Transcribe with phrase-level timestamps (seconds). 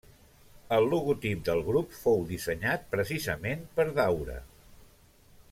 [0.77, 4.41] El logotip del grup fou dissenyat precisament per Daura.